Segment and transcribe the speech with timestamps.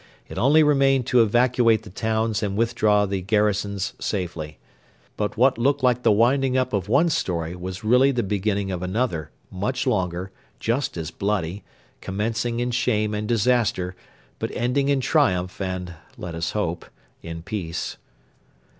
[0.27, 4.57] It only remained to evacuate the towns and withdraw the garrisons safely.
[5.15, 8.81] But what looked like the winding up of one story was really the beginning of
[8.81, 11.63] another, much longer, just as bloody,
[12.01, 13.95] commencing in shame and disaster,
[14.39, 16.83] but ending in triumph and, let us hope,
[17.21, 17.97] in peace.